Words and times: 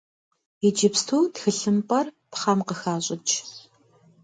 Иджыпсту 0.67 1.23
тхылъымпӏэр 1.33 2.07
пхъэм 2.31 2.59
къыхащӏыкӏ. 2.67 3.33